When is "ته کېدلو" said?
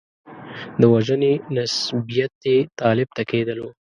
3.15-3.67